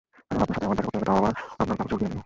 কারন 0.29 0.39
আপনার 0.43 0.55
সাথে 0.55 0.67
আমার 0.67 0.77
দেখা 0.79 0.83
করতে 0.93 0.97
হবে 0.97 1.05
তাও 1.09 1.17
আবার 1.25 1.33
আপনার 1.61 1.75
কাপড় 1.79 1.87
চোপড় 1.89 1.97
কিনার 1.99 2.09
জন্য। 2.11 2.19